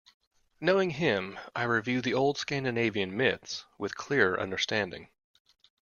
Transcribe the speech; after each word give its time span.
Knowing 0.59 0.89
him, 0.89 1.37
I 1.55 1.61
review 1.61 2.01
the 2.01 2.15
old 2.15 2.39
Scandinavian 2.39 3.15
myths 3.15 3.65
with 3.77 3.93
clearer 3.95 4.39
understanding. 4.41 5.09